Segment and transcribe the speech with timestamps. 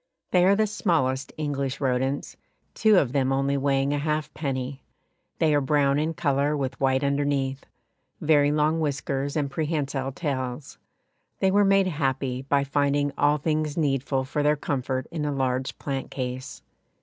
[0.31, 2.35] They are the smallest English rodents,
[2.73, 4.81] two of them only weighing a halfpenny;
[5.37, 7.67] they are brown in colour with white underneath,
[8.19, 10.79] very long whiskers and prehensile tails.
[11.39, 15.77] They were made happy by finding all things needful for their comfort in a large
[15.77, 16.63] plant case.